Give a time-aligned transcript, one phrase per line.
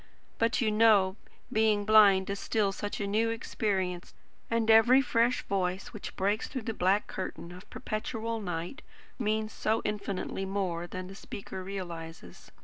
[0.39, 1.15] But, you know,
[1.53, 4.15] being blind is still such a new experience,
[4.49, 8.81] and every fresh voice which breaks through the black curtain of perpetual night,
[9.19, 12.49] means so infinitely more than the speaker realises.